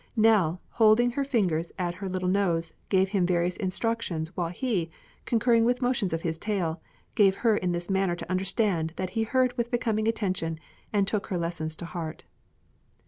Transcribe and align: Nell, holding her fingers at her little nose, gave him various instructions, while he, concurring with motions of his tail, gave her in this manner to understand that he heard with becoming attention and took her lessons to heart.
Nell, 0.15 0.59
holding 0.69 1.11
her 1.11 1.23
fingers 1.23 1.71
at 1.77 1.93
her 2.01 2.09
little 2.09 2.27
nose, 2.27 2.73
gave 2.89 3.09
him 3.09 3.23
various 3.27 3.55
instructions, 3.55 4.35
while 4.35 4.49
he, 4.49 4.89
concurring 5.25 5.63
with 5.63 5.79
motions 5.83 6.11
of 6.11 6.23
his 6.23 6.39
tail, 6.39 6.81
gave 7.13 7.35
her 7.45 7.55
in 7.55 7.71
this 7.71 7.87
manner 7.87 8.15
to 8.15 8.27
understand 8.31 8.93
that 8.95 9.11
he 9.11 9.21
heard 9.21 9.55
with 9.59 9.69
becoming 9.69 10.07
attention 10.07 10.59
and 10.91 11.07
took 11.07 11.27
her 11.27 11.37
lessons 11.37 11.75
to 11.75 11.85
heart. 11.85 12.23